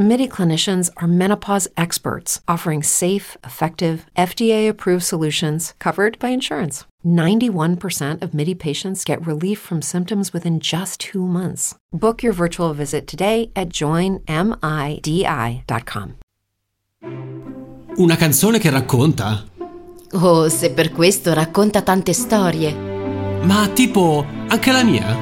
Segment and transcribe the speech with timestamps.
[0.00, 6.86] MIDI clinicians are menopause experts offering safe, effective, FDA approved solutions covered by insurance.
[7.04, 11.74] 91% of MIDI patients get relief from symptoms within just two months.
[11.92, 14.24] Book your virtual visit today at joinmidi.com.
[17.98, 19.44] Una canzone che racconta?
[20.12, 22.72] Oh, se per questo racconta tante storie.
[23.42, 25.14] Ma tipo anche la mia?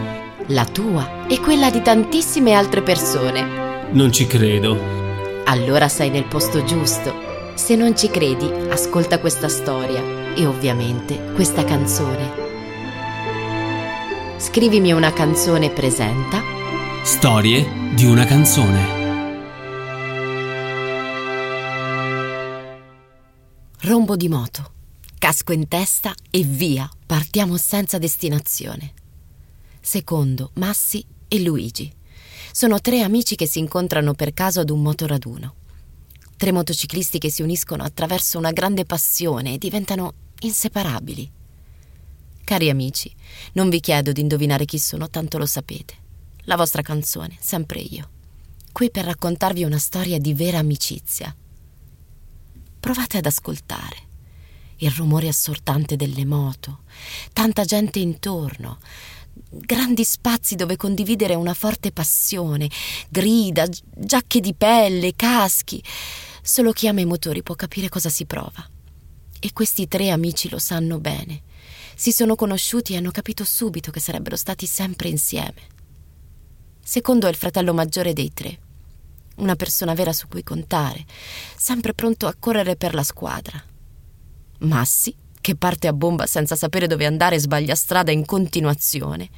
[0.51, 3.68] La tua e quella di tantissime altre persone.
[3.91, 4.79] Non ci credo.
[5.45, 7.27] Allora sei nel posto giusto.
[7.55, 12.47] Se non ci credi, ascolta questa storia e ovviamente questa canzone.
[14.39, 16.43] Scrivimi una canzone presenta
[17.03, 18.97] Storie di una canzone.
[23.81, 24.73] Rombo di moto,
[25.19, 28.93] casco in testa e via, partiamo senza destinazione.
[29.81, 31.98] Secondo Massi e Luigi.
[32.59, 35.55] Sono tre amici che si incontrano per caso ad un motoraduno.
[36.37, 41.31] Tre motociclisti che si uniscono attraverso una grande passione e diventano inseparabili.
[42.43, 43.15] Cari amici,
[43.53, 45.95] non vi chiedo di indovinare chi sono, tanto lo sapete.
[46.47, 48.09] La vostra canzone, sempre io.
[48.73, 51.33] Qui per raccontarvi una storia di vera amicizia.
[52.81, 54.07] Provate ad ascoltare.
[54.79, 56.81] Il rumore assortante delle moto,
[57.33, 58.79] tanta gente intorno,
[59.49, 62.71] grandi spazi dove condividere una forte passione,
[63.09, 65.83] grida, giacche di pelle, caschi.
[66.43, 68.67] Solo chi ama i motori può capire cosa si prova.
[69.41, 71.43] E questi tre amici lo sanno bene.
[71.95, 75.77] Si sono conosciuti e hanno capito subito che sarebbero stati sempre insieme.
[76.83, 78.59] Secondo è il fratello maggiore dei tre.
[79.37, 81.05] Una persona vera su cui contare,
[81.57, 83.63] sempre pronto a correre per la squadra.
[84.61, 85.15] Massi
[85.49, 89.31] che parte a bomba senza sapere dove andare e sbaglia strada in continuazione,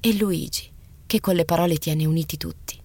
[0.00, 0.66] e Luigi,
[1.04, 2.80] che con le parole tiene uniti tutti.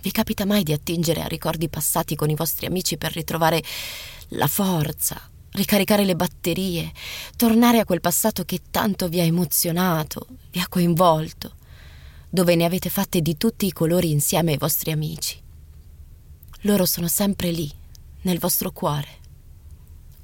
[0.00, 3.62] Vi capita mai di attingere a ricordi passati con i vostri amici per ritrovare
[4.30, 6.90] la forza, ricaricare le batterie,
[7.36, 11.54] tornare a quel passato che tanto vi ha emozionato, vi ha coinvolto,
[12.28, 15.40] dove ne avete fatte di tutti i colori insieme ai vostri amici?
[16.62, 17.70] Loro sono sempre lì,
[18.22, 19.24] nel vostro cuore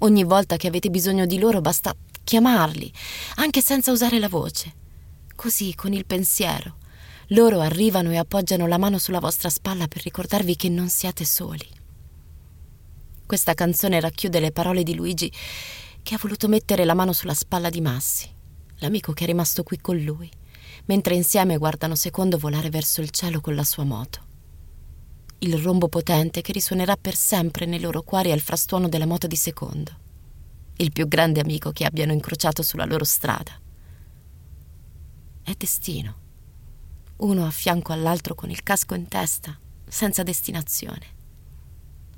[0.03, 2.93] Ogni volta che avete bisogno di loro basta chiamarli,
[3.37, 4.75] anche senza usare la voce.
[5.37, 6.79] Così, con il pensiero,
[7.29, 11.69] loro arrivano e appoggiano la mano sulla vostra spalla per ricordarvi che non siete soli.
[13.25, 15.33] Questa canzone racchiude le parole di Luigi
[16.03, 18.29] che ha voluto mettere la mano sulla spalla di Massi,
[18.79, 20.29] l'amico che è rimasto qui con lui,
[20.87, 24.31] mentre insieme guardano secondo volare verso il cielo con la sua moto
[25.43, 29.35] il rombo potente che risuonerà per sempre nei loro cuori al frastuono della moto di
[29.35, 29.91] secondo,
[30.77, 33.51] il più grande amico che abbiano incrociato sulla loro strada.
[35.43, 36.17] È destino,
[37.17, 39.59] uno a fianco all'altro con il casco in testa,
[39.89, 41.21] senza destinazione.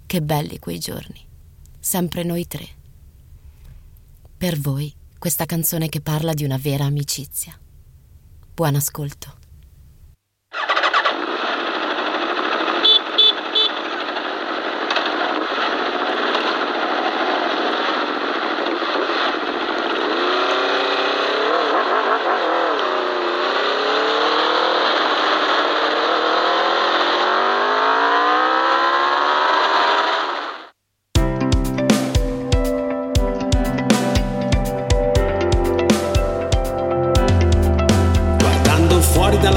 [0.05, 1.27] Che belli quei giorni,
[1.81, 2.69] sempre noi tre.
[4.37, 7.59] Per voi questa canzone che parla di una vera amicizia.
[8.53, 9.43] Buon ascolto.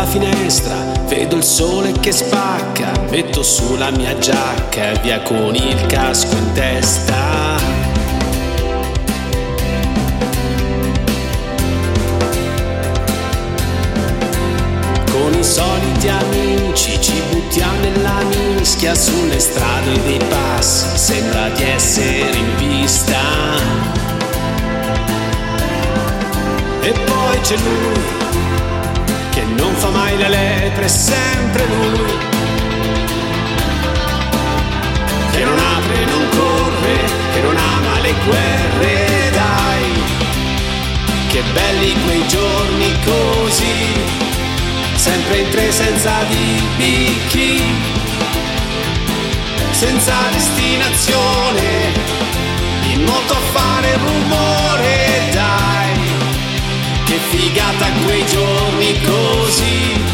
[0.07, 0.75] Finestra,
[1.07, 6.35] vedo il sole che spacca, metto su la mia giacca e via con il casco
[6.35, 7.55] in testa.
[15.11, 22.35] Con i soliti amici ci buttiamo nella mischia sulle strade dei passi, sembra di essere
[22.35, 23.19] in pista.
[26.81, 28.17] E poi c'è lui
[30.83, 32.17] è sempre lui.
[35.31, 36.95] Che non apre, non corre,
[37.33, 40.01] che non ama le guerre, dai.
[41.27, 43.93] Che belli quei giorni così,
[44.95, 47.61] sempre in tre senza di bicchi,
[49.71, 51.91] senza destinazione,
[52.93, 55.67] in moto a fare rumore, dai
[57.07, 60.06] che figata quei giorni così,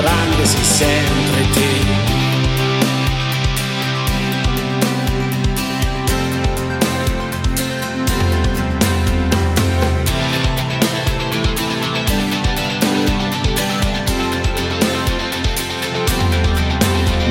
[0.00, 1.70] grande sei sempre te.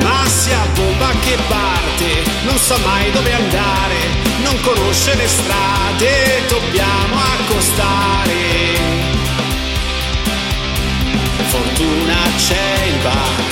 [0.01, 3.99] Ma sia bomba che parte, non sa mai dove andare,
[4.43, 8.54] non conosce le strade, dobbiamo accostare.
[11.75, 13.43] Fortuna c'è il bar.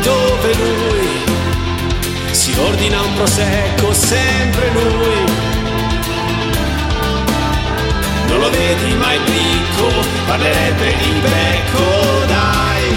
[0.00, 1.08] Dove lui
[2.30, 5.24] si ordina un prosecco, sempre lui.
[8.28, 9.92] Non lo vedi mai bricco,
[10.24, 12.96] parlerebbe di becco, dai.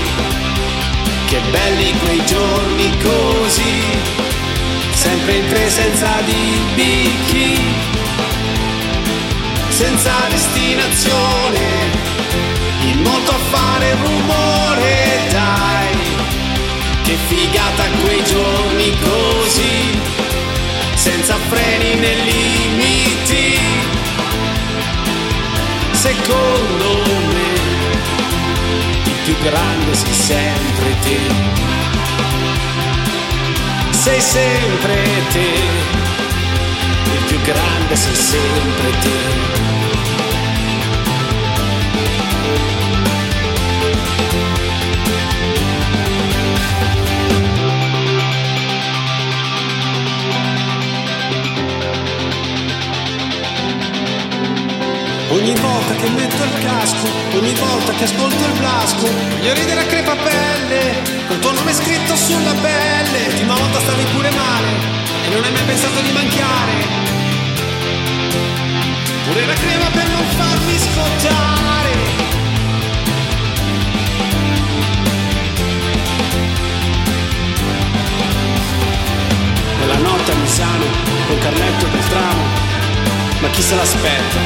[1.25, 3.83] Che belli quei giorni così,
[4.95, 7.59] sempre in presenza di bicchi,
[9.69, 11.59] senza destinazione,
[12.81, 15.93] in molto a fare rumore, dai.
[17.03, 19.99] Che figata quei giorni così,
[20.95, 23.95] senza freni né limiti
[26.05, 27.01] secondo
[27.33, 27.53] me
[29.05, 31.84] il più grande sei sempre te.
[34.05, 34.93] Sei sempre
[35.31, 35.39] te,
[37.11, 39.84] il più grande sei sempre te.
[55.45, 59.85] Ogni volta che metto il casco, ogni volta che ascolto il blasco, voglio ridere a
[59.85, 63.25] crepapelle, col tuo nome scritto sulla pelle.
[63.27, 64.67] L'ultima volta stavi pure male
[65.23, 66.73] e non hai mai pensato di manchiare.
[69.27, 71.93] Pure la crema per non farmi scottare.
[79.79, 80.85] Nella notte a Misano,
[81.27, 82.64] con Carletto del tramo,
[83.45, 84.39] ma chi se l'aspetta?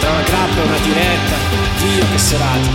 [0.00, 1.36] tra una grappa e una diretta,
[1.80, 2.68] Dio che serata.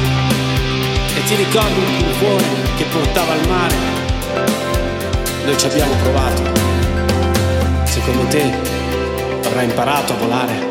[1.15, 2.45] E ti ricordi un cuore
[2.77, 3.75] che portava al mare?
[5.45, 6.43] Noi ci abbiamo provato.
[7.85, 8.53] Secondo te
[9.45, 10.70] avrai imparato a volare?